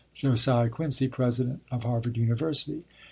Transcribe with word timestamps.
"JOSIAH 0.15 0.69
QUINCY, 0.71 1.09
"President 1.09 1.61
of 1.69 1.83
Harvard 1.83 2.17
University." 2.17 2.83